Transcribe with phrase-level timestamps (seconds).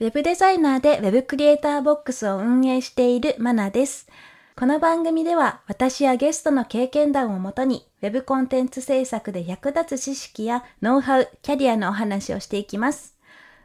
[0.00, 4.06] ウェブデザイナーでウェブクリエイターボックスを運営しているマナです。
[4.54, 13.16] この番組では私やゲストの経験談をもとにウェブコンテンツ制作で役立つ知識やノウハウ、キャリアのお話をしていきます。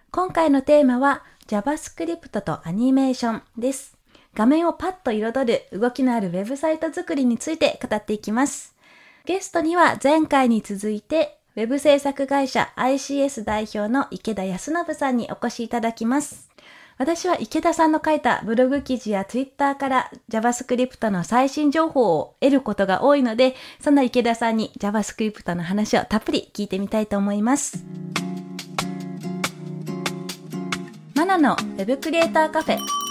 [0.10, 3.96] 今回のテーマは JavaScript とアニメーションです。
[4.34, 8.76] 画面をパッと彩る動きのあるウェブサイト作りについて語っていきます。
[9.26, 16.49] ゲストには前回に続いてウェブ制作会社 ICS 代表の池田康信さんにお越しいただきます。
[16.98, 27.85] 私は池田さんの書いたブログ記事や Twitter から JavaScript の最新情報を得ることが多いので、そんな池田さんに JavaScript の話をたっぷり聞いてみたいと思います。
[31.13, 33.02] マナの Web クリエイターカフェ。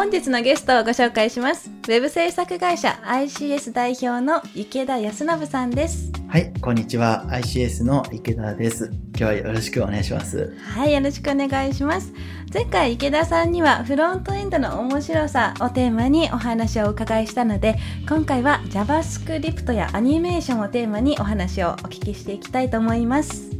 [0.00, 1.68] 本日のゲストをご紹介します。
[1.68, 6.10] ウェブ制作会社 ICS 代表の池田康信さんです。
[6.26, 7.26] はい、こんにちは。
[7.28, 8.90] ICS の池田です。
[9.10, 10.56] 今日はよろしくお願いします。
[10.58, 12.14] はい、よろしくお願いします。
[12.50, 17.76] 前回池田さんにはフロントエンドの面白さをテーマにお話をお伺いしたので、
[18.08, 23.50] 今回は JavaScript やアニメーションをテーマにお話をお聞きしていきたいと思います。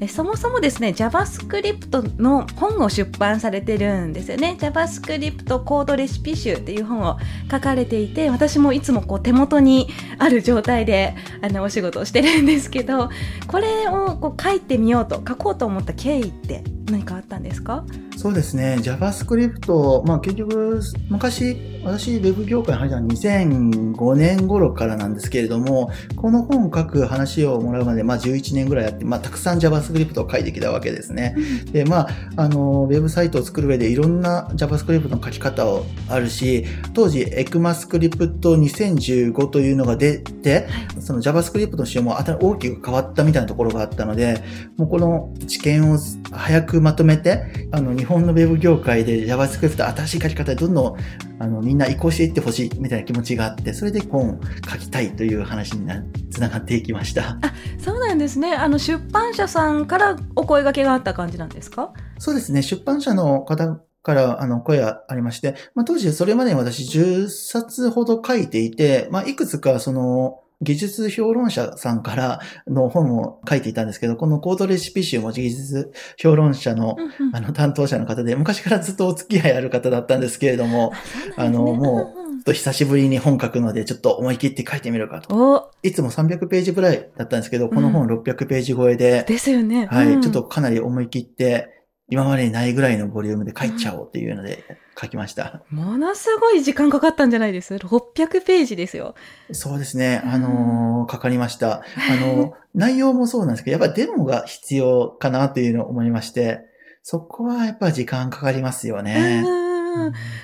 [0.00, 4.56] えそもそもですね JavaScript の本を出版されてるんですよね。
[4.58, 7.18] JavaScript コードレシピ集っていう本を
[7.50, 13.10] 書かれていて私もいつもこう手元にある状態であのお仕事をしてるんですけど
[13.46, 17.84] これをこう書いてみようと書こうと思った経緯って何かあったんですか？
[18.16, 18.76] そうですね。
[18.80, 31.36] JavaScript、まあ結局、昔、私、ウェブ業界に入ったのは2005年頃からなんですけれども、この本を書く話をもらうまで、まあ11年ぐらいやって、まあたくさん JavaScript を書いてきたわけですね。
[31.72, 40.66] で、まあ、あの、ウェブサイトを作る上でいろんな JavaScript の書き方をあるし、当時、ECMAScript 2015というのが出て、
[41.00, 44.42] その JavaScript の仕様も大きく変わったみたいなところがあったので、
[44.76, 45.98] もうこの知見を
[46.30, 50.96] 早くまとめて、あの、日本のウェブ業界で JavaScript 新しい書き方でどんどん、
[51.42, 54.40] あの、みんな移行していってほしいみたいな気持ちがあって、それで本を
[54.70, 57.38] 書きたいという話にな、つながっていきました。
[57.78, 61.92] そうなんですねあの出版社さんからお声掛けがあった感じなんですか？
[62.18, 62.62] そうですね。
[62.62, 76.96] 出版社の方から、あの、声がありまして、まあ、当時、それまでに私10冊ほど書いていて、まあ、いくつか、その、技術評論者さんからの本を書いていたんですけど、このコードレシピ集も技術評論者の、
[77.32, 80.92] あの、担当者の方で、昔からずっとお付き合いある方だったんですけれども、
[81.36, 85.34] あの、もう、ちょっと久しぶりに本書くので、ちょっと思い切って書いてみるかと。
[85.34, 85.70] お。
[85.82, 89.86] いつも300ページぐらいだったんですけど、この本600ページ超えで、ですよね。
[89.86, 90.20] はい、うん。
[90.20, 91.73] ちょっとかなり思い切って、
[92.08, 94.62] 今までにないぐらいのボリュームで書いちゃおうっていうので
[95.00, 95.62] 書きました。
[95.70, 99.14] ものすごい時間かかったんじゃないです？600ページですよ
[99.52, 100.22] そうですね。
[100.24, 101.82] あのーかかりました。
[101.82, 101.82] あ
[102.20, 106.60] の、 内容もそうなんですけど、やっぱデモが必要かなっていうのを思いまして、
[107.02, 109.42] そこはやっぱ時間かかりますよね。
[109.46, 109.64] うん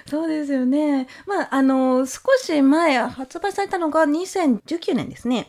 [0.06, 1.08] そうですよね。
[1.26, 5.48] まあ、あの、少し前、発売されたのが2019年ですね。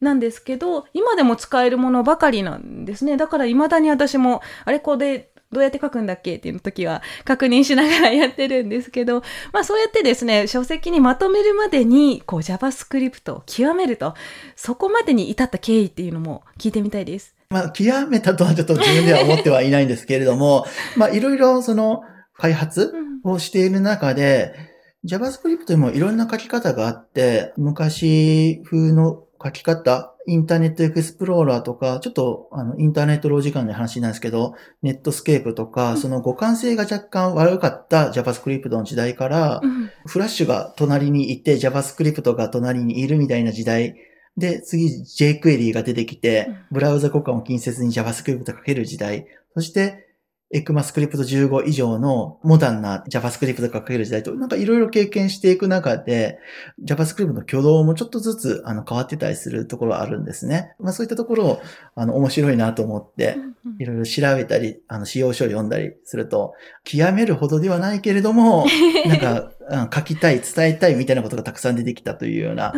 [0.00, 3.16] なんですけど、今でも使えるものばかりなんですね。
[3.16, 9.22] だから未だに私も、あれこれどうやって書くんだっけっていう時は確認しながらやってるんですけど、
[9.52, 14.14] まあそうやってですね、書籍にまとめるまでに、こう JavaScript を極めると、
[14.56, 17.34] そこまでに至った経緯っていうのも聞いてみたいです。
[17.50, 20.66] まあ、極めたとはちょっと自分では思ってはいないんですけれども、
[20.96, 22.02] まあ、いろいろその、
[22.36, 22.92] 開発
[23.24, 24.54] をしている中で、
[25.04, 39.90] JavaScript にもいろんな書き方があって、昔風の書き方、インターネットエクスプローラーとか、ちょっとあのインターネットロー時間の話なんですけど、ネットスケープとか、その互換性が若干悪かった JavaScript の時代から、うん。
[40.06, 43.94] フラッシュが隣にいて JavaScript が隣にいるみたいな時代。
[44.36, 50.07] で、次 jQuery が出てきて、ブラウザ交換を近接に JavaScript 書ける時代、そして、
[50.54, 56.38] ECMAScript 15以上のモダンな JavaScript が書ける時代と、なんかいろいろ経験していく中で、
[56.82, 60.74] JavaScript の挙動もちょっとずつあの変わってたりするところはあるんですね。
[60.78, 61.62] まあそういったところを
[61.94, 63.36] あの面白いなと思って、
[63.78, 66.54] いろいろ調べたり、あの、使用書を読んだりすると、
[66.84, 68.64] 極めるほどではないけれども、
[69.06, 72.72] なんか、うん書きたい、伝えたいみたいなことがたくさん出てきたというような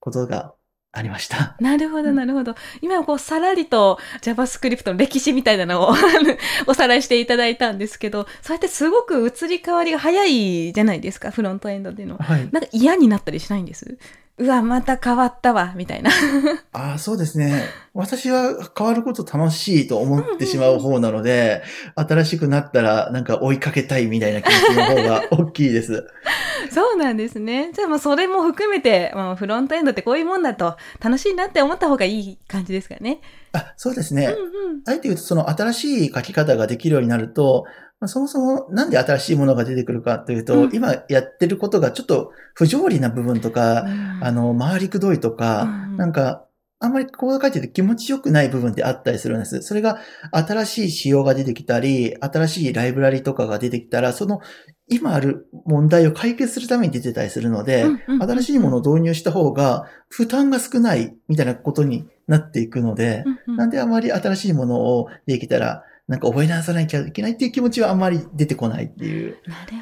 [0.00, 0.52] ことが
[0.94, 1.56] ありました。
[1.58, 2.54] なるほど、なるほど。
[2.82, 5.94] 今、こう、さらりと JavaScript の歴史みたいなのを
[6.66, 12.18] おさらいしていただいたんですけど、そうやってすごく移り変わりが早いじゃないですか、フロントエンドでの。
[12.18, 12.48] はい。
[12.52, 13.96] なんか嫌になったりしないんです？
[14.38, 16.10] うわ、また変わったわ、みたいな。
[16.72, 17.64] ああ、そうですね。
[17.92, 21.62] 私は変わること楽しいと思ってしまう方なので、
[21.94, 26.06] 新しくなったらなんか追いかけたいみたいな気持ちの方が大きいです。
[26.72, 27.70] そうなんですね。
[27.74, 33.20] じゃあもうそれも含めて、まあ、フロントエンドってこういうもんだと楽しいなって思った方がいい感じですかね。
[33.52, 34.26] あ、そうですね。
[34.26, 34.82] うんうん。
[34.86, 40.70] あえて言うと、その新しい書き方ができるようになると、まあ、そもそもなんで新しいものが出てくるかというと、うん。
[40.74, 44.18] 今やってることがちょっと不条理な部分とか、うん。
[44.22, 46.46] あの、回りくどいとか、うんなんか、
[46.82, 49.62] あんまりコード書いてて気持ちよくない部分ってあったりするんです。
[49.62, 50.00] それが
[50.32, 54.40] 新しい仕様が出てきたり、新しいライブラリとかが出てきたら、その
[54.88, 57.86] 今ある問題を解決するために出てたりするので、
[58.20, 69.38] 新しいものを導入した方が負担が少ないみたいなことになっていくので、なんであまり新しいものをできたら、なんか覚え直さなきゃいけないっていう気持ちはあんまり出てこないっていう。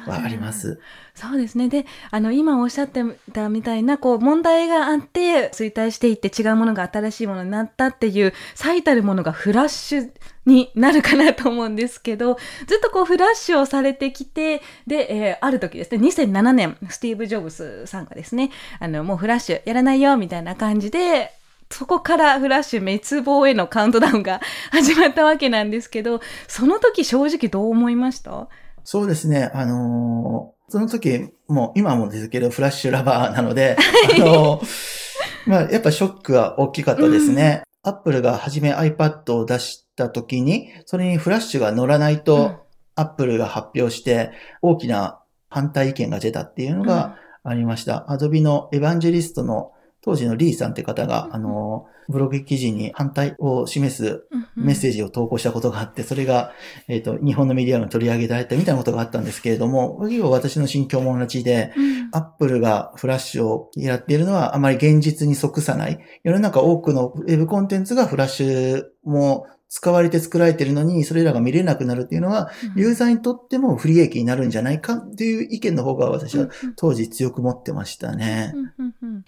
[0.07, 0.79] はあります。
[1.13, 1.67] そうですね。
[1.67, 10.11] で、あの、今おっしゃってたみたいな、こう、問題があって、衰退していって違うものが新しいものになったっていう、最たるものがフラッシュ
[10.45, 21.31] になるかなと思うんですけど、ずっとこう、フラッシュをされてきて、で、えーある時ですね、2007年、スティーブ・ジョブスさんがですね、あの、もうフラッシュやらないよ、みたいな感じで、
[21.71, 24.41] そこからフラッシュ滅亡へのカウントダウンが
[24.71, 28.47] 始まったわけなんですけど、その時正直どう思いました？
[28.83, 29.51] そうですね。
[29.53, 33.75] あのーその時、もう今もですけど、フラッシュラバーなので、
[34.15, 34.67] あのー
[35.45, 37.63] まあ、やっぱショックは大きかったですね。
[37.83, 42.61] アップルが初め iPad を出した時に、それにフラッシュが乗らないと、
[42.95, 44.31] アップルが発表して、
[44.61, 45.19] 大きな
[45.49, 48.09] 反対意見が出たっていうのがありました。
[48.09, 49.73] アドビのエヴァンジェリストの
[50.03, 54.25] 当時のリーさんって方が、うんあの、ブログ記事に反対を示す
[54.55, 56.51] メッセージを投稿したことがあって、それが、
[56.87, 62.01] えっ、と、日本のメディアに取り上げられたみたいなことがあったんですけれども、私の心境も同じで、うん。
[62.13, 65.99] アップルがフラッシュをやっているのはあまり現実に即さない。
[66.23, 78.51] 世の中多くのウェブコンテンツがフラッシュも使われて作られているのに、それらが見れなくなるっていうのは、ユーザーにとっても不利益になるんじゃないかっていう意見の方が私は当時強く持ってましたね。
[78.53, 79.25] うんうんうん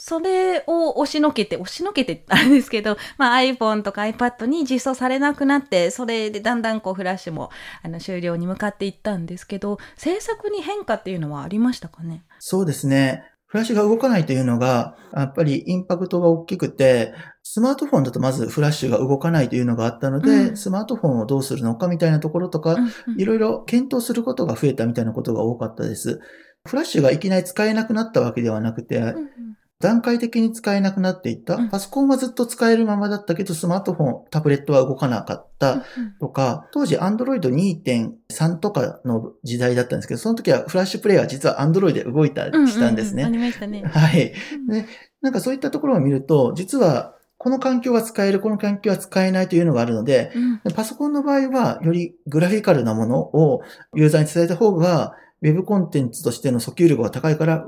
[0.00, 7.50] それを押しのけて、押しのけてあれですけど、 まあ iPhone とか iPad に実装されなくなって、それでだんだんこうフラッシュも
[7.82, 12.24] あの終了に向かっていったんですけど、制作に変化っていうのはありましたかね？
[12.38, 13.24] そうですね。
[13.46, 17.12] フラッシュが動かないというのが、やっぱりインパクトが大きくて、
[17.42, 22.76] スマートフォンだとまずフラッシュが動かないというのがあったので、うんスマートフォンをどうするのかみたいなところとか、
[23.18, 26.20] いろいろ検討することが増えたみたいなことが多かったです。
[26.64, 29.49] フラッシュがいきなり使えなくなったわけではなくて、うんうん
[29.80, 31.56] 段階的に使えなくなっていった？
[31.56, 31.68] うん。
[31.70, 35.82] パソコンはずっと使えるままだったけど、スマートフォン、タブレットは動かなかった
[36.20, 43.22] とか、当時 Android 2.3とかの時代だったんですけど、その時はフラッシュプレイヤー実は Android で動いたりしたんですね。
[43.22, 43.82] うううありましたね。
[43.84, 44.32] はい。
[45.22, 53.62] なんかそういったところを見ると、実はこの環境は使える、この環境は使えないというのがあるので、うんパソコンの場合は、よりグラフィカルなものを
[53.94, 57.64] ユーザーに伝えた方が、ウェブコンテンツとしての訴求力が高いから、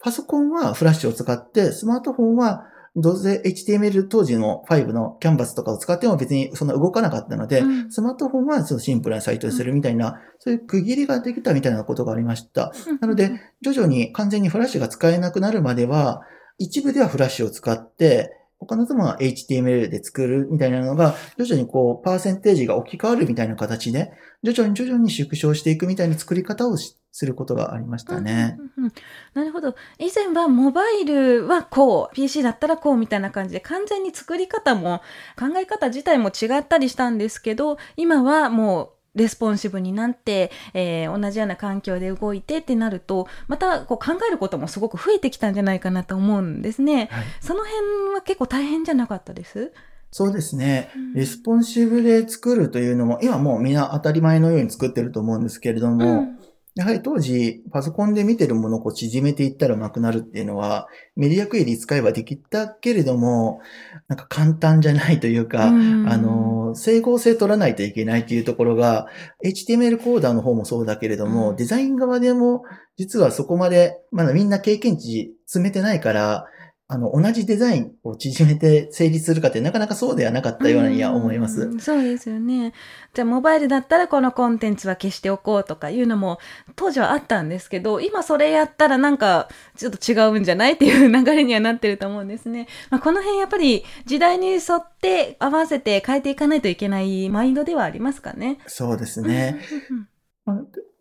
[0.00, 2.66] パソコンはフラッシュを使って、スマートフォンは、
[2.96, 7.92] どうせ HTML 当時の5のキャンバスとかを使っても別にそんな動かなかったので、うん。
[7.92, 12.72] スマートフォンはちょっとシンプルなサイトにするみたいな、そういう区切りができたみたいなことがありました。
[13.00, 13.30] なので、
[13.62, 16.22] 徐々に完全にフラッシュが使えなくなるまでは、
[16.58, 24.12] 一部ではフラッシュを使って、他のとも HTML で作るみたいなのが、徐々にこう、パーセンテージが置き換わるみたいな形で、
[24.42, 28.56] 徐々に徐々に縮小していくみたいな作り方をすることがありましたね。
[28.58, 28.92] うんうんうん
[29.32, 29.74] なるほど。
[29.98, 35.00] 以前はモバイルはこう、PC だったらこうみたいな感じで完全に作り方も
[35.38, 47.08] 考え方自体も違ったりしたんですけど、今はもうレスポンシブになって、えー同じような環境で動いてってなると、またこう考えることもすごく増えてきたんじゃないかなと思うんですね。
[47.10, 49.72] はい、その辺は結構大変じゃなかったです？
[50.12, 51.14] そうですねうん。
[51.14, 56.39] レスポンシブで作るというのも、今もうみんな当たり前のように作ってると思うんですけれども、うん
[56.76, 60.86] やはり当時、パソコンで見てるものをこう縮めていったらうまくなるっていうのは、
[61.16, 63.60] メディアクエリ使えばできたけれども、
[64.06, 66.08] なんか簡単じゃないというか、うん。
[66.08, 69.08] あの、整合性取らないといけないっていうところが、
[69.44, 71.56] HTML コーダーの方もそうだけれども、うん。
[71.56, 72.62] デザイン側でも、
[72.96, 76.46] 実はそこまで、まだみんな経験値詰めてないから、
[76.92, 81.62] あの、同じデザインを縮めて成立するかってなかなかそうではなかったようには思います。
[81.62, 82.72] うんそうですよね。
[83.14, 86.40] じゃあモバイルだったらこのコンテンツは消しておこうとかいうのも
[86.74, 92.66] 当時はあったんですけど、今それやったらなんかちょっと違うんじゃないっていう流れにはなってると思うんですね。
[92.90, 98.58] まあ、この辺やっぱり時代に沿って合わせて変えていかないといけないマインドではありますかね？
[98.66, 99.60] そうですね。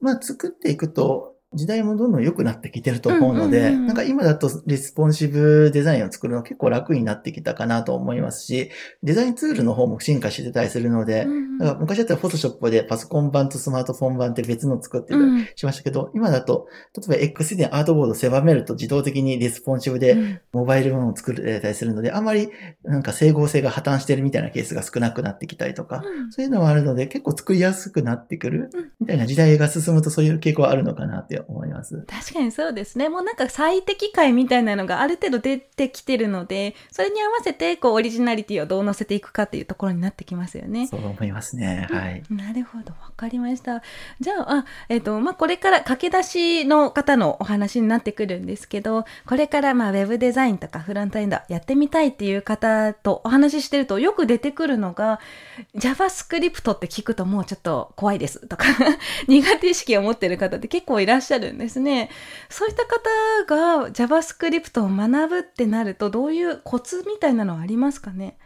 [0.01, 3.87] まあ作っていくと、時代もどんどん良くなってきてると思うので、うんうんうん。
[3.87, 8.69] なんか今だとレスポンシブデザインを作るの結構楽になってきたかなと思いますし、
[9.01, 11.57] デザインツールの方も進化してたりするので、うんうん。
[11.57, 15.47] だから昔だったら Photoshop でパソコン版とスマートフォン版って別の作ってたりうん。
[15.55, 20.39] しましたけど、今だと、例えば X でアートボードを狭めると自動的にレスポンシブでうん。
[20.53, 22.49] モバイル版を作れたりするので、あまり
[22.83, 26.31] なんか整合性が破綻してるみたいなケースが少なくなってきたりとか、うん。
[26.31, 32.05] そういうのはあるので結構作りやすくなってくるうんみたいな時代が進むとそういう傾向はあるのかなって思います。
[32.07, 33.09] 確かにそうですね。
[33.09, 40.87] もうなんか最適解みたいなのがある程度出てきてるので、それに合わせてこうオリジナリティをどう乗せていくかっていうところになってきますよね。
[40.87, 41.87] そう思いますね。
[41.89, 42.23] はい。
[42.29, 43.81] なるほど、わかりました。
[44.19, 55.19] じゃあ、あえっ、と、まあ、これから駆け出しの方のお話になってくるんですけど、これからまあ、ウェブデザインとかフロントエンドやってみたいっていう方とお話ししてるとよく出てくるのが、
[55.75, 58.65] JavaScript って聞くともうちょっと怖いですとか、
[59.27, 62.09] 苦手意識を持ってる方って結構いらっしゃるんですね。
[62.49, 68.37] そういった方が JavaScript を学ぶってなると、どういうコツみたいなのはありますかね？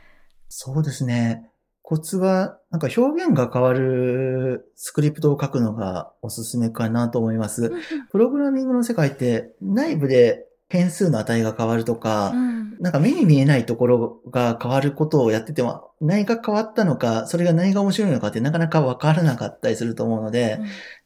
[0.50, 1.50] そうですね。
[1.82, 7.72] コツは、なんか表現が変わるスクリプトを書くのがおすすめかなと思います。
[8.12, 20.60] プログラミングの世界って内部で変数の値が変わるとか、うんなんか目に見えないところが変わることをやってても、何が変わったのか、それが何が面白いのかってなかなかわからなかったりすると思うので、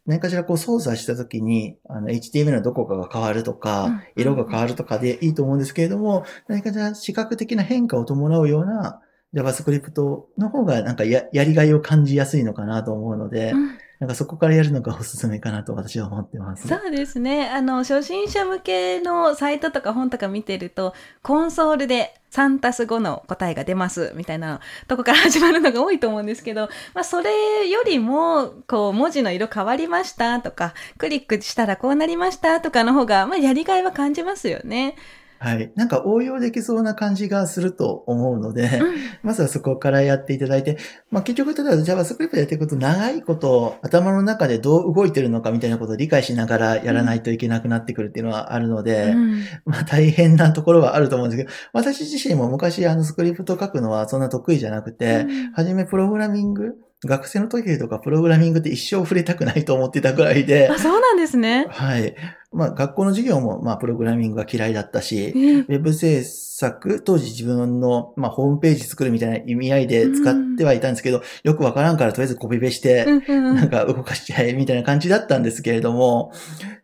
[0.07, 3.59] 何かしらこう操作したときに、あの、HTML のどこかが変わるとうん。
[3.59, 9.01] か、色が変わるとかでいいと思うんですけれども、何かしら視覚的な変化を伴うような
[9.33, 9.91] JavaScript
[10.37, 16.67] の方がなんかややりがいを感じやすいのかなと思うので、うんなんかそこからやるのがおすすめかなと私は思ってます。
[16.67, 17.49] そうですね。
[17.49, 34.95] あの、初心者向けのサイトとか本とか見てると、コンソールで3たす5の答えが出ますみたいなとこから始まるのが多いと思うんですけど、まあ、それよりも、こう、文字の色変わりましたとか、クリックしたらこうなりましたとかの方が、まあ、やりがいは感じますよね。
[35.39, 35.71] はい。
[35.75, 38.95] なんか応用できそうな感じがすると思うので、うん。
[39.23, 40.77] まずはそこからやっていただいて、
[41.11, 49.41] まあ結局、ただ JavaScript やっていくと長いこと頭の中でどう動いてるのかみたいなことを理解しながらやらないといけなくなってくるっていうのはあるので、うん。
[49.65, 55.51] まあ大変なところはあると思うんですけど、私自身も昔あのスクリプト書くのはそんな得意じゃなくて、うん。
[55.53, 56.75] はじめプログラミング、
[57.05, 61.67] 学生の時とかプログラミングって一生触れたくないと思ってたぐらいであ、、そうなんですね。
[61.69, 62.15] はい。
[62.51, 76.31] まあ学校の授業もまあプログラミングが嫌いだったし、えウェブ制作、当時自分の、まあ、ホームページ作るみたいな意味合いで使ってはいたんですけど、よくわからんからとりあえずコピペして、うんうんうんなんか動かしちゃえみたいな感じだったんですけれども、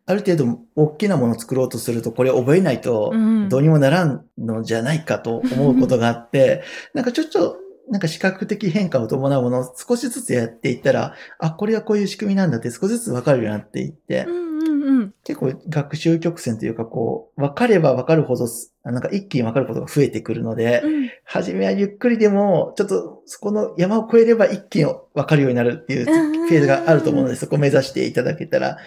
[0.06, 6.62] ある程度大きなものを作ろうとすると、これ覚えないとうんどうにもならんのじゃないかと思うことがあって、
[6.94, 7.58] なんかちょっと、
[7.90, 15.14] なんか視覚的変化を伴うものを少しずつやっていったら、あ、これはこういう仕組みなんだって少しずつわかるようになっていって、うんうんうん。
[15.24, 18.48] 結構学習曲線というかこう、分かれば分かるほど、
[18.84, 28.78] なんか一気に分かることが増えてくるので、うんはじめはゆっくりでも、ちょっとそこの山を越えれば一気に分かるようになるっていううんフェーズがあると思うので、そこを目指していただけたら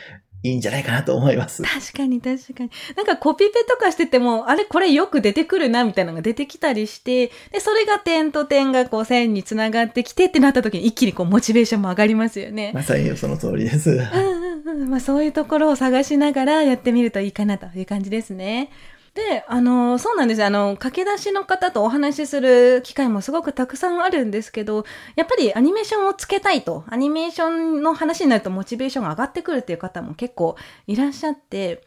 [0.47, 1.63] いいんじゃないかなと思います。
[1.63, 2.71] 確かに確かに。
[2.97, 12.73] なんかコピペとかしてても、あれこれよく出てくるなみたいなのが出てきたりして、で、それが点と点がこう線につながってきてってなった時に一気にこうモチベーションも上がりますよね。
[12.75, 13.91] まさにその通りです。
[13.91, 14.91] うんうんうん。
[14.91, 18.71] まあそういうところを探しながらやってみるといいかなという感じですね。
[19.17, 20.47] で、あの、そうなんですよ。
[20.47, 24.85] あの、駆け出しの方とお話しする機会もすごくたくさんあるんですけど、
[25.17, 30.57] やっぱりアニメーションをつけたいと、アニメーションの話になるとモチベーションが上がってくるっていう方も結構
[30.87, 31.83] いらっしゃって、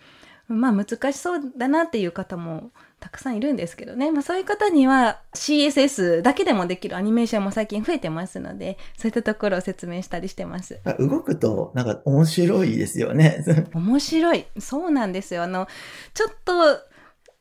[0.47, 4.11] まあ難しそうだなっていう方もたくさんいるんですけどね。
[4.11, 10.79] まあそういう方には CSS だけでもできるアニメーションも最近増えてますので、そういったところを説明したりしてます。
[10.97, 13.45] 動くとなんか面白いですよね。
[13.73, 14.45] 面白い。
[14.57, 15.43] そうなんですよ。
[15.43, 15.67] あの、
[16.15, 16.79] ちょっと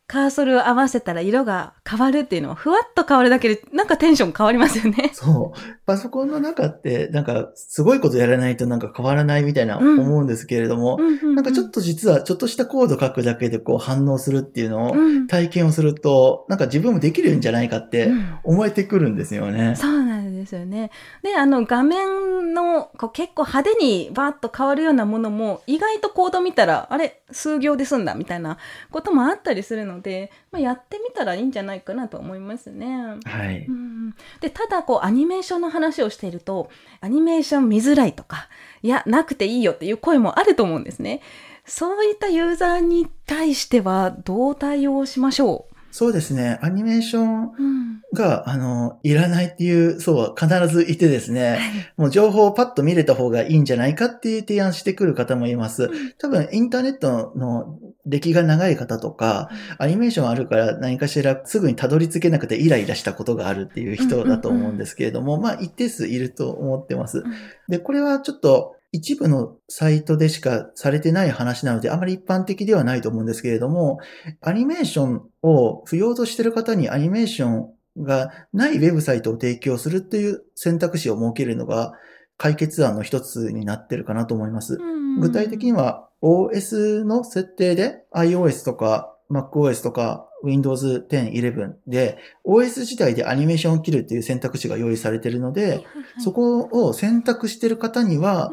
[0.09, 5.11] カーソルを合わせたら色が変わるっていうのは、ふわっと変わるだけで、なんかテンション変わりますよね。
[5.13, 5.59] そう。
[5.85, 19.75] パソコンの中ってなんかすごいことやらないとなんか変わらないみたいなうん思うんですけれども、ななんかちょっと実はちょっとしたコード書くだけでこう反応するっていうのをうん体験をすると、なんか自分もできるんじゃないかってうん思えてくるんですよね。
[19.77, 20.91] そうなんですよね。
[21.23, 28.59] で、あの画面のこう結構派手にバーッと変わるようなものも意外とコード見たら、あれ、数行で済んだみたいな
[28.91, 33.19] こともあったりするのので、まあ、やってみたらいいんじゃないかなと思いますね。
[33.25, 33.67] はい。
[33.67, 36.71] うん、でただこうアニメーションの話をしていると
[37.01, 38.49] アニメーション見づらいとか
[38.83, 41.21] いやなくていいよっていう声もあると思うんですね。
[41.67, 46.59] そういったユーザーに対してはどう対応しましょそうですね。
[46.63, 51.59] アニメーションう、うん、が、あの、いらないっていう層は必ずいてですね、
[51.97, 55.91] もう情報をパッと見れた方がいいんじゃないかっていう提案してくる方もいます。
[56.19, 67.23] 多分、インターネットの歴が長い方とか、アニメーションあるから何かしらすぐにたどり着けなくてイライラしたことがあるっていう人だと思うんですけれども、まあ一定数いると思ってます。
[67.69, 73.99] で、これはちょっと一部のサイトでしかされてない話なので、あまり一般的ではないと思うんですけれども、
[74.41, 77.69] アニメーションを不要としている方にアニメーション
[77.99, 81.93] がないウェブサイトを提供するっていう選択肢を設けるのが
[82.39, 84.79] 解決案の一つになってるかなと思います。
[85.21, 95.85] 具体的には OS の設定で iOS とか MacOS とか Windows 10、11で OS 自体でアニメーションを切るっていう選択肢が用意されているので、
[96.19, 98.53] そこを選択している方には、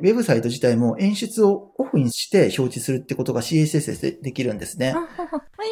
[0.00, 4.94] ウェブサイト自体も演出をオフにして表示するってことが CSS でできるんですね。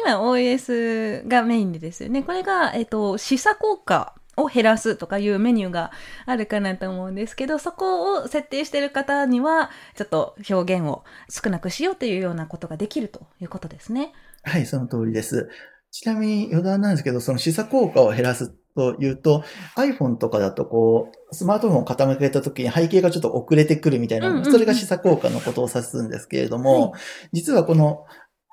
[0.05, 2.23] 今 OS がメインでですよね。
[2.23, 5.91] これが、えっと、示唆効果を減らすとかいうメニューが
[6.25, 14.13] あるかなと思うんですけど、そこを設定している方には、ちょっと表現を少なくしようというようなことができるということですね。
[14.43, 15.49] はい、その通りです。
[15.91, 19.43] ちなみに余談なんですけど、その示唆効果を減らすというと、
[19.75, 26.97] iPhone とかだとこう、スマートフォンを傾けた時に背景がちょっと遅れてくるみたいな、それが示唆効果のことを指すんですけれども、は
[27.33, 28.05] 実はこの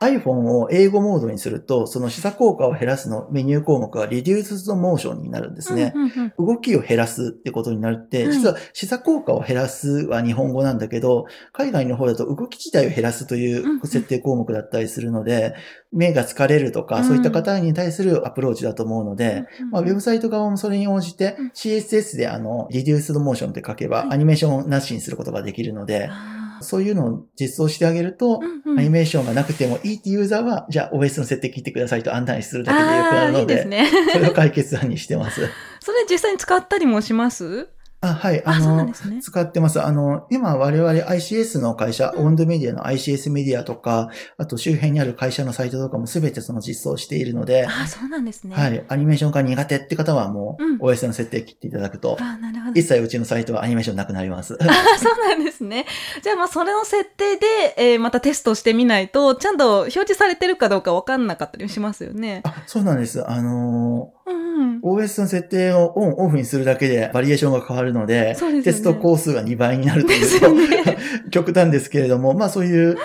[0.02, 5.92] iPhone を英語モードにすると、その示唆効果を減らすのメニュー項目が Reduced Motion になるんですね。
[5.94, 8.32] うんうんうん動きを減らすってことになるって、はい。
[8.32, 15.54] 実は示唆効果を減らすは日本語なんだけど、海外の方だと動き自体を減らすという設定項目だったりするので、
[15.92, 17.04] 目が疲れるとか、うん。
[17.04, 21.48] そういった方に対するアプローチだと思うので、まあ、ウェブサイト側もそれに応じてうん。
[21.54, 24.08] CSS であの、Reduced Motion って書けばはい。
[24.12, 33.88] アニメーションをなしにすることができるので、あそういうのを実装してあげるとー、うんうんアニメーションがなくてもいいっていうユーザーは、じゃあ OS の設定切ってくださいと案内するだけでよくなるので、いですね。
[34.12, 35.40] それを解決案にしてます。
[35.80, 37.68] それ実際に使ったりもします？
[38.00, 38.42] あ、はい。
[38.44, 39.20] あ、ので、すね。
[39.22, 39.82] 使ってます。
[39.82, 48.54] あの、今我々 ICS の会社、うんオンドメディアの ICS メディアとか、あと周辺にある会社のサイトとかもすべてその実装しているので、あ、そうなんですね。
[48.56, 48.84] はい。
[48.88, 52.72] アニメーションが苦手って方はもう OS の設定切っていただくと、あ、なるほど。
[52.72, 54.58] 一切うちのサイトはアニメーションなくなります。
[54.60, 54.64] あ
[54.98, 55.86] そうなんですね。
[56.22, 62.42] じゃあ、まあ、それの設定で、えーまたテストしてみないと、ちゃんと表示されてるかどうかわかんなかったりしますよね。
[62.44, 63.28] あ、そうなんです。
[63.28, 64.80] あのうんうん。
[64.80, 70.98] ー OS の設定をオン、オフにするだけでバリエーションが変わるので、でねテスト工数が2倍になるというと、よね。
[71.30, 72.96] 極端ですけれども、まあそういう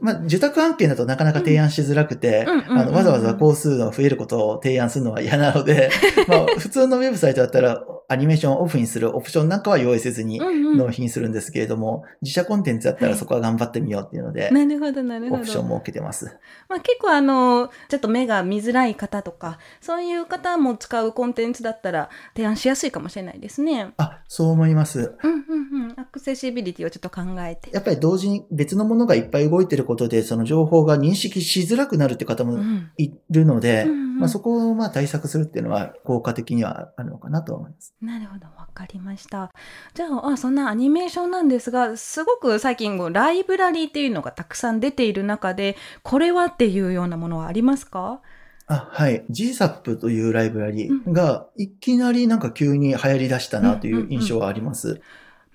[0.00, 5.90] まあ受託案件だとなかなか提案しづらくて、あのわざわざ工数が増えることを提案するのは嫌なので、
[6.28, 15.42] まあ普通のウェブサイトだったらアニメーションをオフにするオプションなんかは用意せずにうんうん納品するんですけれども、自社コンテンツだったらそこは頑張ってみようっていうので、なるほど、なるほど。
[15.42, 16.36] オプション設けてます。
[16.68, 23.92] まあ、結構あの、ちょっと目が見づらい方とか、そういう方も使うコンテンツだったら提案しやすいかもしれないですね。
[23.98, 25.14] あ、そう思います。
[25.22, 25.94] うんうんうん。
[25.96, 27.70] アクセシビリティをちょっと考えて。
[27.72, 32.90] やっぱり同時に別のものがいっぱい動いてることで、その情報が認識しづらくなるって方もうん。
[32.96, 37.94] いるので、うんうんまあそこをまあ対策するっていうのは効果的にはあるのかなと思います。
[38.02, 39.50] なるほど、わかりました。
[39.94, 48.20] じゃあ、あそんなアニメーションなんですが、すごく最近こう、ライブラリーっていうのがたくさん出ている中で、これはっていうようなものはありますか？
[48.66, 49.24] あ、はい。
[49.30, 55.00] GSAP というライブラリが、いきなりなんか急に流行り出したなという印象はあります。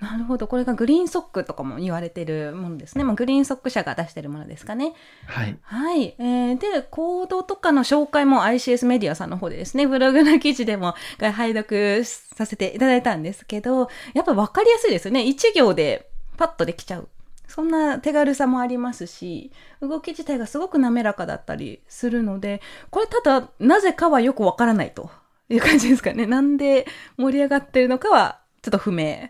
[0.03, 0.47] なるほど。
[0.47, 3.05] これがグリーンソックとかも言われてるものですね。
[3.05, 4.93] まあ、グリーンソック社が出してるものですかね。
[5.27, 5.57] はい。
[5.61, 6.15] はい。
[6.19, 15.23] えー、で、コードとかの紹介も ICS メディアさんの方でですね、ブログの記事でも拝読させていただいたんですけど、やっぱ分かりやすいですよね。
[15.23, 17.07] 一行でパッとできちゃう。
[17.47, 25.09] そんな手軽さもありますし、動き自体がすごく滑らかだったりするので、これただ、なぜかはよくわからないと
[25.47, 26.25] いう感じですかね。
[26.25, 29.29] なんで盛り上がってるのかは、ちょっと不明。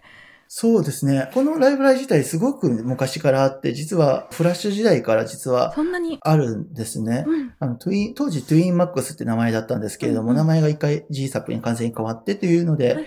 [0.55, 1.31] そうですね。
[1.33, 5.73] このライブラリ自体すごく昔からあって、実はフラッシュ時代から実は。
[6.21, 7.23] あるんですね。
[7.25, 7.53] うん。
[7.59, 12.97] あの、トゥイン、当時 TwinMax って名前だったんですけれども、うんうん名前が一回 GSAP に完全に変わってというので、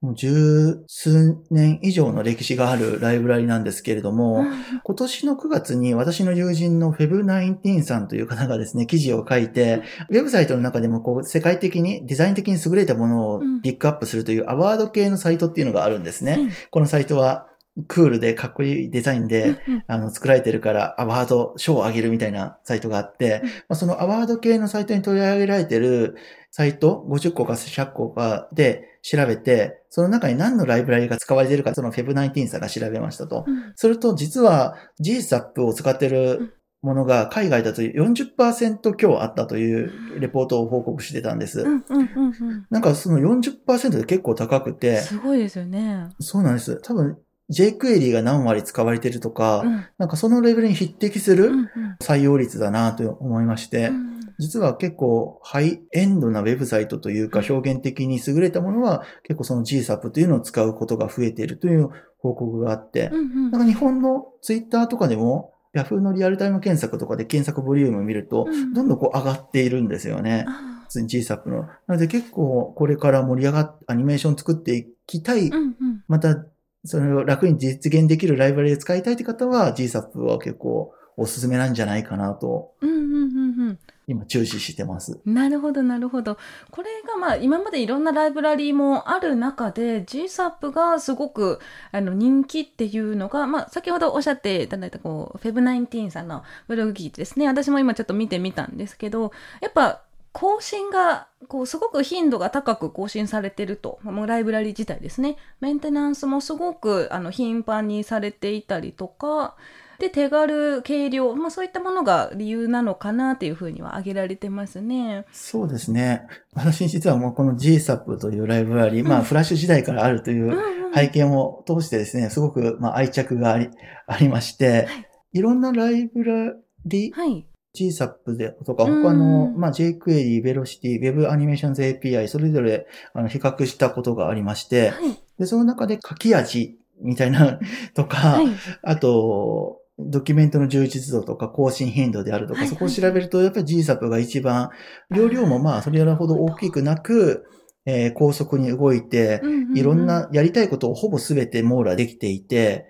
[0.00, 4.48] もう十数年以上の歴史があるライブラリなんですけれども、はい
[4.84, 16.36] 今年の9月に私の友人の Feb19 さんという方がですね、記事を書いて、ウェブサイトの中でもこう世界的にデザイン的に優れたものをピックアップするというアワード系のサイトっていうのがあるんですね。
[16.38, 17.48] うんこのサイトは
[17.88, 23.48] クールでかっこいいデザインで、うんあの、作られてるから、アワード、賞をあげるみたいなサイトがあって、うん。
[23.48, 26.16] まあ、そのアワード系のサイトに取り上げられてる
[26.50, 33.44] サイト、50個か100個かで調べて、その中に何のライブラリが使われてるか、その Feb19 さんが調べましたと。
[33.46, 33.72] うん。
[33.76, 36.55] すると、実は GSAP を使ってる
[36.86, 41.62] ものが海外だと40%強あったというレポートを報告してたんです。
[41.62, 42.66] うんうんうんうん。
[42.70, 46.10] なんかその40%で結構高くて、すごいですよね。
[46.20, 46.80] そうなんです。
[46.82, 47.18] 多分
[47.52, 49.84] jQuery が何割使われてるとか、うん。
[49.98, 51.68] なんかそのレベルに匹敵するうんうん。
[52.00, 54.20] 採用率だなと思いまして、うん。
[54.38, 63.50] 実は結構ハイエンドなウェブサイトというか表現的に優れたものは結構その GSAP というのを使うことが増えているという報告があって、うんうん。
[63.50, 68.72] なんか日本のツイッターとかでも Yahoo のリアルタイム検索とかで検索ボリュームを見ると、うん。
[68.72, 70.44] どんどんこう上がっているんですよね。
[70.48, 71.62] あ普通に GSAP の。
[71.62, 75.48] なので結構これから盛り上がっアニメーション作っていきたい。
[75.48, 76.04] ーうんうん。
[76.08, 76.44] また、
[76.84, 83.78] それを楽に実現できるライブラリで使いたいって方は GSAP は結構おすすめなんじゃないかなと、うんうんうんうん
[84.08, 85.20] 今注視してます。
[85.24, 86.38] なるほどなるほど。
[86.70, 91.58] これがまあ今までいろんなライブラリーもある中で GSAP がすごく
[91.90, 97.48] あの人気っていうのが、まあ、先ほどおっしゃっていただいたこう Feb19 さんのブログ記事ですね。
[97.48, 103.98] 私も今ちょっと見てみたんですけどやっぱ更新がこうすごく頻度が高く更新されてると。
[104.04, 105.36] もうライブラリー自体ですね。
[105.60, 109.56] メンテナンスもすごくあの頻繁にされていたりとか
[109.98, 115.24] で手軽軽量、まあ、そういったものが理由なのかなというふうには挙げられてますね。
[115.32, 116.26] そうですね。
[116.54, 123.68] 私実はもうこの GSAP というライブラリ、まあフラッシュ時代からあるといううんうん背景も通してですね、すごくまあ愛着があり、
[124.06, 124.88] ありまして、
[125.32, 126.54] いろんなライブラ
[126.86, 127.46] リ、はい。
[127.76, 135.18] GSAP でとか、うん他の、まあ、jQuery、Velocity、Web Animations API、それぞれあの比較したことがありまして、はい。
[135.38, 137.60] で、その中で書き味みたいな
[137.94, 138.46] とか、はい。
[138.82, 144.70] あと、ドキュメントの充実度とか更新頻度であるとか、はいそこを調べると、やっぱり GSAP が一番、
[145.10, 147.46] 容量もまあ、それほど大きくなく、
[147.86, 149.40] えー高速に動いて、
[149.74, 152.86] いろんなやりたいことをほぼ全て網羅できていて、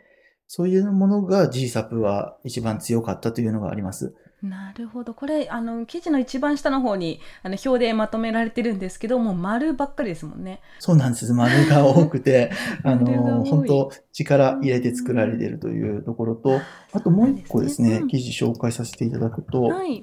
[0.49, 4.15] そういうものが GSAP は一番強かったというのがあります。
[4.43, 5.15] なるほど。
[5.15, 10.61] これ、あの、記事の一番下の方に、あの、表でまとめられてるんですけど、もう丸ばっかりですもんね。
[10.79, 11.33] そうなんです。
[11.33, 12.51] 丸が多くて、
[12.85, 16.61] あの、本当力入れて作られているというところと、
[16.93, 20.03] あともう一個ですね、記事紹介させていただくと、はい。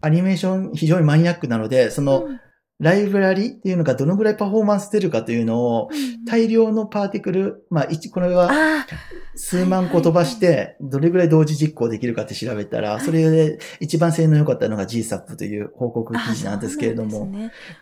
[0.00, 2.40] アニメーション非常にマニアックなので、そのうん
[2.80, 5.90] ライブラリっていうのがどのぐらいパフォーマンス出るかというのを、
[6.26, 8.86] 大量のパーティクル、まあ、一これはあ
[9.36, 17.32] 数万個飛ばして、どれぐらい同時実行できるかって調べたら、それで一番性能良かったのが GSAP という報告記事なんですけれども、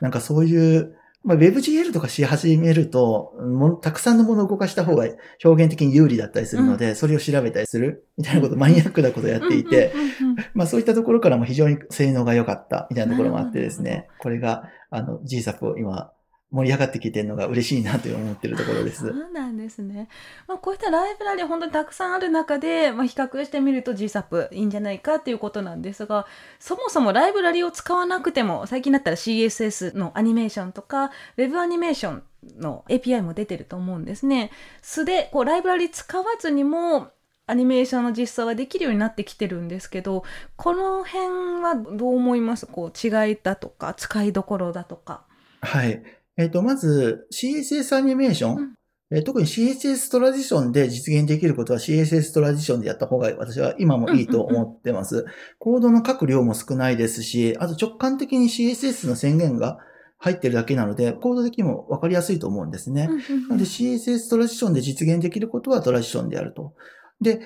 [0.01, 5.07] なんかそういう、まあ、WebGL とかし始めると、もたくさんのものを動かした方が
[5.45, 16.12] 表現的に有利だったりするので、それを調べたりするみたいなこと、マニアックなことをやっていて、うんうんうんうんまあそういったところからも非常に性能が良かったみたいなところもあってですね、これが、あの、GSAP を今
[16.53, 19.09] 盛り上がってきてるのが嬉しいなと思ってるところです。
[19.09, 20.09] そうなんですね。
[20.47, 26.27] まあ、こういったライブラリ本当にたくさんある中で、まあ、比較してみると GSAP いいんじゃないかっていうことなんですが、
[26.59, 32.23] そもそもライブラリを使わなくても、最近だったら CSS のアニメーションとか、Web アニメーション
[32.59, 34.51] の API も出てると思うんですね。
[34.83, 37.13] 素で、こう、ライブラリ使わずにも、
[37.47, 40.23] アニメーションの実装ができるようになってきてるんですけど、
[40.57, 42.67] この辺はどう思います？
[42.67, 45.25] こう、違いだとか、使いどころだとか。
[45.61, 46.03] はい。
[46.37, 48.75] えっ、と、まず CSS アニメーション、うん
[49.15, 55.27] えー特に CSS トラジションで実現できることは CSS トラジションでやった方が私は今もいいと思ってます。
[55.59, 59.79] コードの書く量も少ないですし、あと直感的に CSS の宣言が
[60.17, 63.09] 入ってるだけなので、コード的にもわかりやすいと思うんですね。
[63.09, 66.73] なので CSS トラジションで実現できることはトラジションであると。
[67.21, 67.43] で、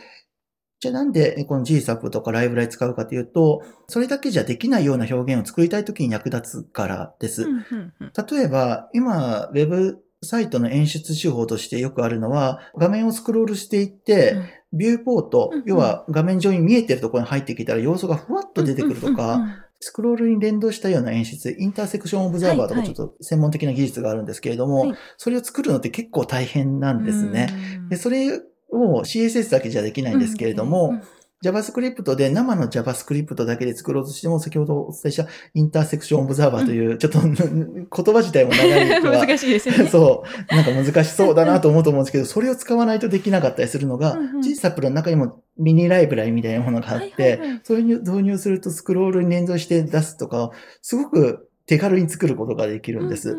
[0.79, 7.45] じゃあなんでこの GSAP とかライブラリ使うかというと、それだけじゃできないような表現を作りたいときに役立つからです。
[7.45, 8.13] うんうんうん。
[8.29, 14.37] 例えば、今、ウェブサイトの演出手法としてよくあるのは、画面をスクロールしていって、
[14.73, 15.65] ビューポート、うんうん。
[15.67, 19.57] 要は画面上に見えてるところに入ってきたら要素がふわっと出てくるとか、うんうんうん。
[19.81, 22.95] スクロールに連動したような演出、インターセクションオブザーバーとかはいはい。
[22.95, 24.99] ちょっと専門的な技術があるんですけれども、はい。
[25.17, 27.49] それを作るのって結構大変なんですね。
[27.79, 27.89] うん。
[27.89, 31.01] で、それを CSS だけじゃできないんですけれども、
[31.45, 39.87] JavaScript で生の JavaScript だけで作ろうとしても、先ほどお伝えしたインターセクションオブザーバーという、ちょっと言葉自体も長いのは難しいですよね。
[39.87, 40.55] そう。
[40.55, 50.51] なんか難しそうだなと思うと思うんですけど、それを使わないとできなかったりするのが GSAP の中にもミニライブラリみたいなものがあっはいてそれに導入するとスクロールに連動して出すとか、
[50.81, 53.37] すごく手軽に作ることができるんです。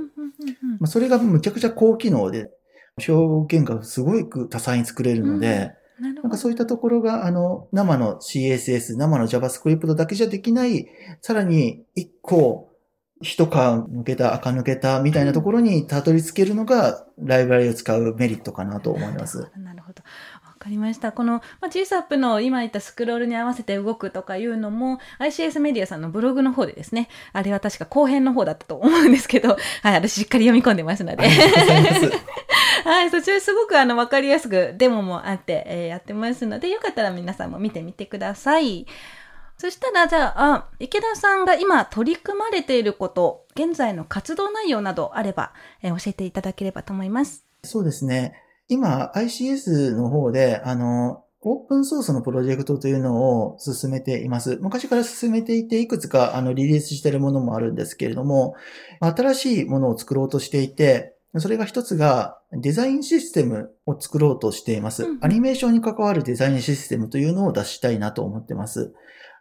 [0.86, 2.52] それがむちゃくちゃ高機能で、
[3.08, 6.22] 表現がすごく多彩に作れるので、なるほど。
[6.24, 10.88] なんかそういったところが、あの、生の CSS、生の JavaScript だけじゃできない、
[11.22, 12.72] さらに一個、
[13.22, 19.40] 一皮抜けた、垢抜けたみたいなところにたどり着けるのが、ライブラリを使うメリットかなと思います。
[19.40, 19.64] なるほど。
[19.64, 20.04] なるほど
[20.58, 21.12] わかりました。
[21.12, 31.30] この、まあ、GSAP の今言ったスクロールに合わせて動くとかいうのも、ICS メディアさんのブログの方でですね、あれは確か後編の方だったと思うんですけど、はい、私しっかり読み込んでますので。
[32.88, 38.88] はい、そちらすごくあの、わかりやすくデモもあって、えーやってますので、よかったら皆さんも見てみてください。
[39.58, 45.52] そしたら、じゃあ、あ池田さんが今取り組まれていること、現在の活動内容などあれば、
[45.84, 47.44] えー教えていただければと思います。
[47.66, 48.42] そうですね。
[48.70, 54.60] 今、ICS の方で、あの、オープンソースのプロジェクトというのを進めています。
[54.62, 58.56] 昔から進めていて、いくつかあのリリースしているものもあるんですけれども、
[59.02, 65.26] 新しいものを作ろうとしていて、それが一つがデザインシステムを作ろうとしていますうんうん。
[65.26, 68.94] アニメーションに関わるデザインシステムというのを出したいなと思ってます。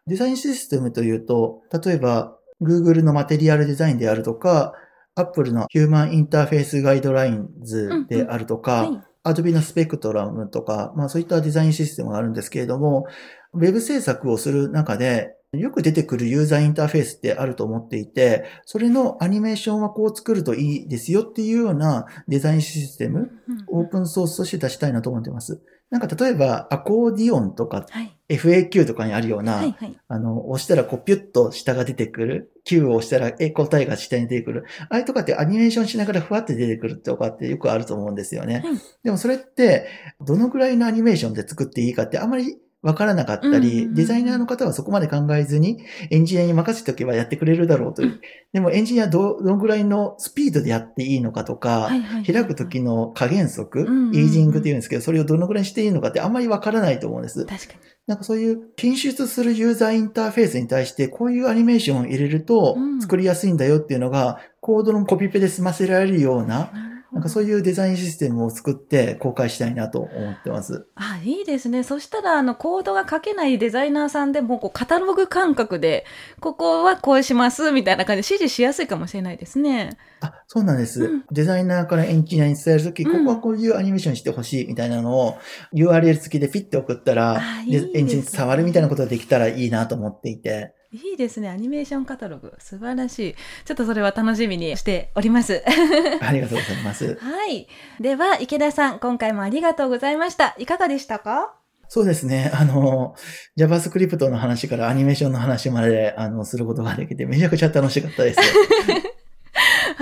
[0.07, 4.73] デザインシステムというと、例えば Google のマテリアルデザインであるとか、
[5.15, 9.03] Apple のヒューマンインターフェースガイドラインズであるとか、はい。
[9.25, 13.07] Adobe のスペクトラムとか、まあそういったデザインシステムがあるんですけれども、
[13.55, 23.31] ウェブ制作をする中で、よく出てくるユーザーインターフェースってあると思っていて、それのアニメーションはこう作るといいですよっていうようなデザインシステム、
[23.69, 25.63] オープンソースとして出したいなと思ってます。
[25.89, 28.13] なんか例えば、アコーディオンとかはい。
[28.29, 29.71] FAQ とかにあるような、はい。
[29.79, 29.97] はい。
[30.09, 32.51] あの、押したらこうピュッと下が出てくる。
[32.65, 34.65] Q を押したらえ答えが下に出てくる。
[34.91, 38.63] ああいうとかってアニメーションしながらふわって出てくるとかってよくあると思うんですよね。
[38.65, 39.87] はいでもそれって、
[40.21, 45.79] どのくらいのアニメーションで作っていいかってあまりわからなかったり、うんうんうんデザイナーの方はそこまで考えずに、
[46.11, 48.21] エンジニアに任せておけばやってくれるだろうという。
[48.53, 51.91] でもエンジニアどどのくらいのスピードでやっていいのかとか、
[52.27, 57.45] 開く時の加減速、イージングって言うんですけど、それをどのくらいにしていいのかってあんまりわからないと思うんです。
[57.47, 57.79] 確かに。
[58.07, 66.73] なんかそういう品質するユーザーインターフェースに対してこういうアニメーションを入れるとうん作りやすいんだよっていうのが、コードのコピペで済ませられるような、
[67.17, 70.87] なんかそういうデザインシステムを作って公開したいなと思ってます。
[70.97, 71.83] あ、いいですね。
[71.83, 76.05] そしたら、あの、コードが書けないデザイナーさんでも、こう、カタログ感覚で、
[76.41, 79.97] ここはこうします、みたいな感じで指示しやすいかもしれないですね。
[80.21, 81.05] あ、そうなんです。
[81.05, 85.39] うんデザイナーからエンジニアに伝えるとき、うんここはこういうアニメーションしてほしいみたいなのを
[85.73, 90.76] URL 付きでピッて送ったらあ、いいねエンジンに伝わるみたいなことができたらいいなと思っていて。
[90.93, 91.49] いいですね。
[91.49, 92.55] アニメーションカタログ。
[92.59, 93.35] 素晴らしい。
[93.65, 95.63] ちょっとそれは楽しみにしております。
[96.21, 97.19] ありがとうございます。
[97.21, 97.67] はい。
[98.01, 100.55] では、池田さん、今回もありがとうございました。
[100.59, 101.55] いかがでしたか？
[101.89, 102.51] そうですね。
[102.55, 103.15] あの、
[103.57, 108.41] JavaScript の話からアニメーションの話まで、あの、することができて、めちゃくちゃ楽しかったです。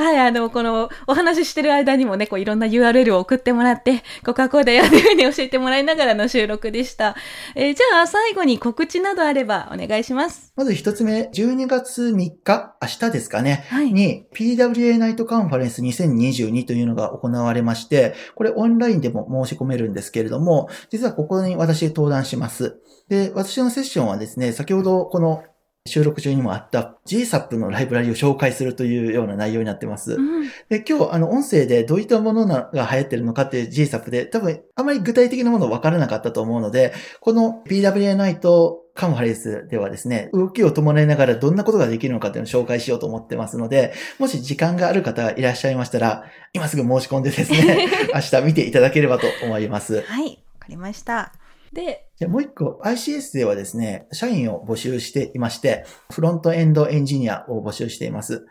[0.04, 7.16] はい、あの、この、お話ししてる間にもね、こう、いろんな URL を送ってもらって、ここはこうだよっていうふうに教えてもらいながらの収録でした。
[7.54, 10.52] えーじゃあ、最後に告知などあればお願いします。
[10.56, 13.64] まず一つ目、12月3日、明日ですかね。
[13.70, 13.94] はい。
[13.94, 22.76] に PWA ナイトカンファレンス2022というのが行われまして、これオンラインでも申し込めるんですけれども、実はここに私登壇します。
[23.08, 25.42] で、私のセッションはですね、先ほどこの
[25.86, 30.14] 収録中にもあった GSAP のライブラリを紹介するというような内容になってます。
[30.14, 30.34] うん
[30.70, 50.02] で、今日、あの、音声でどういったものが流行ってるのかっていう GSAP で、多分、あまり具体的なもの分からなかったと思うので、この PWA ナイトカンファレンスではですね、動きを伴いながらどんなことができるのかっていうのを紹介しようと思ってますので、もし時間がある方いらっしゃいましたら、今すぐ申し込んでですね、 明日見ていただければと思います。
[50.02, 51.32] はい、わかりました。
[51.72, 58.46] で、じゃあもう一個、ICS ではですね、社員を募集していまして、フロントエンドエンジニアを募集しています。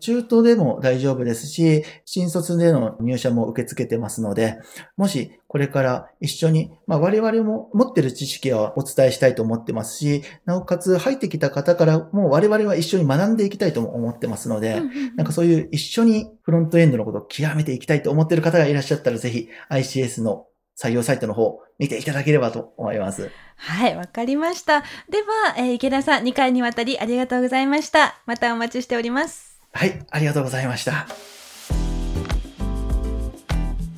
[0.00, 4.58] 中途でも大丈夫ですし、新卒での入社も受け付けてますので、
[4.96, 14.80] もしこれから一緒に、まあ我々も持ってる知識はお伝えしたいと思ってますし、なおかつ入ってきた方からも我々は一緒に学んでいきたいとも思ってますので、
[15.16, 20.46] なんかそういう一緒にフロントエンドのことを極めていきたいと思っている方がいらっしゃったら、ぜひ ICS の
[20.80, 23.30] 採用サイトの方見ていただければと思います。
[23.56, 24.82] はい、わかりました。
[25.10, 28.20] では、えー池田さん、2回にわたりありがとうございました。
[28.26, 29.60] またお待ちしております。
[29.72, 31.08] はい、ありがとうございました。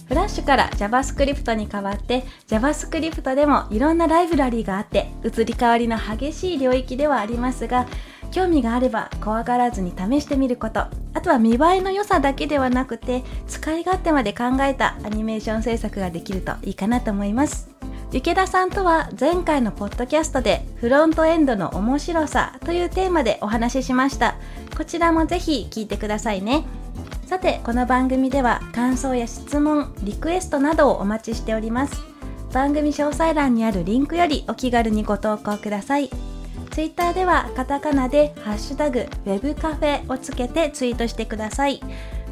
[0.08, 7.86] フラッシュから JavaScript に変わって JavaScript でもいろんなライブラリがあって移り変わりの激しい領域ではありますが
[8.30, 10.80] 興味があれば怖がらずに試してみること。
[11.12, 17.68] あとは見栄えの良さだけではなくて使い勝手まで考えたアニメーション制作ができるといいかなと思います。
[18.12, 24.34] 池田さんとは前回のポッドキャストでフロントエンドの面白さというテーマでお話ししました。
[24.76, 26.64] こちらもぜひ聞いてくださいね。
[27.26, 32.02] さてこの番組では感想や質問リクエストなどをお待ちしております。
[32.52, 36.10] 番組詳細欄にあるリンクよりお気軽にご投稿ください。
[36.70, 41.80] ツイッターではカタカナでハッシュタグウェブカフェをつけてツイートしてください。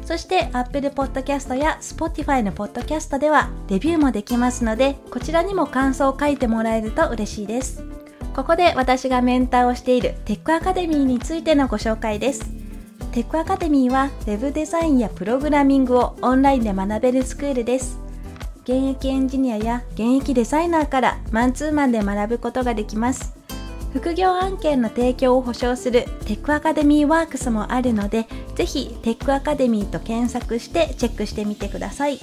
[0.03, 7.83] そして Apple Podcast や Spotify の Podcast ではレビューもできますのでこちらにも感想を書いてもらえると嬉しいです。
[8.33, 12.49] ここで私がメンターをしているテックアカデミーについてのご紹介です。
[13.11, 17.99] テックアカデミーは Web デザインやプログラミングをオンラインで学べるスクールです。
[18.63, 23.38] 現役エンジニアや現役デザイナーからマンツーマンで学ぶことができます。
[23.93, 32.19] 副業案件の提供を保証するテックアカデミーワークスもあるので、ぜひテックアカデミーと検索してチェックしてみてください。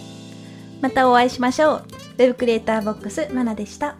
[0.80, 1.84] またお会いしましょう。
[2.18, 3.96] Web クリエイターボックスマナでした。